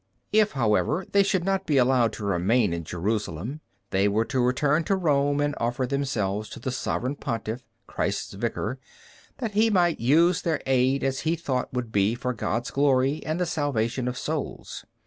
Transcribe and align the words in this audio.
If, 0.33 0.53
however, 0.53 1.05
they 1.11 1.21
should 1.21 1.43
not 1.43 1.67
be 1.67 1.77
allowed 1.77 2.11
to 2.13 2.25
remain 2.25 2.73
in 2.73 2.83
Jerusalem, 2.83 3.61
they 3.91 4.07
were 4.07 4.25
to 4.25 4.41
return 4.43 4.83
to 4.85 4.95
Rome 4.95 5.39
and 5.39 5.53
offer 5.59 5.85
themselves 5.85 6.49
to 6.49 6.59
the 6.59 6.71
Sovereign 6.71 7.15
Pontiff, 7.17 7.61
Christ's 7.85 8.33
Vicar, 8.33 8.79
that 9.37 9.51
he 9.51 9.69
might 9.69 9.99
use 9.99 10.41
their 10.41 10.59
aid 10.65 11.03
as 11.03 11.19
he 11.19 11.35
thought 11.35 11.71
would 11.73 11.91
be 11.91 12.15
for 12.15 12.33
God's 12.33 12.71
glory 12.71 13.23
and 13.27 13.39
the 13.39 13.45
salvation 13.45 14.07
of 14.07 14.17
souls. 14.17 14.85